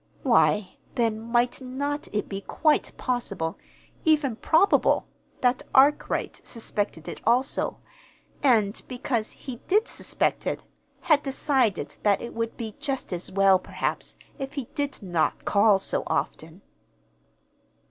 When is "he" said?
9.29-9.57, 14.53-14.65